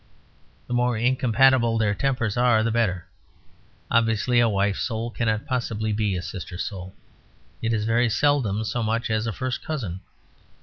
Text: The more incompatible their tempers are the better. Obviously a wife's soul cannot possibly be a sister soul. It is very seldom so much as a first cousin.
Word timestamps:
The 0.65 0.73
more 0.73 0.97
incompatible 0.97 1.77
their 1.77 1.93
tempers 1.93 2.35
are 2.35 2.63
the 2.63 2.71
better. 2.71 3.05
Obviously 3.91 4.39
a 4.39 4.49
wife's 4.49 4.79
soul 4.81 5.11
cannot 5.11 5.45
possibly 5.45 5.93
be 5.93 6.15
a 6.15 6.23
sister 6.23 6.57
soul. 6.57 6.95
It 7.61 7.71
is 7.71 7.85
very 7.85 8.09
seldom 8.09 8.63
so 8.63 8.81
much 8.81 9.11
as 9.11 9.27
a 9.27 9.31
first 9.31 9.63
cousin. 9.63 9.99